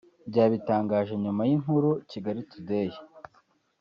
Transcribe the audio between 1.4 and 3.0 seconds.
y’inkuru Kigalitoday